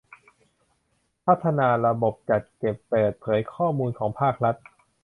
[1.25, 4.55] พัฒนาระบบจัดเก็บเปิดเผยข้อมูลของภาครัฐ